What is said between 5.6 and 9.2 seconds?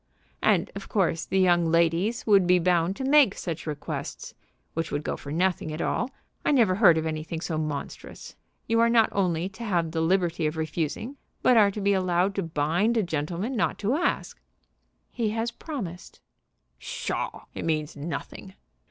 at all. I never heard of anything so monstrous. You are not